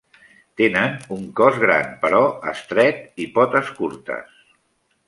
[0.61, 2.23] Tenen un cos gran però
[2.55, 4.43] estret i potes curtes.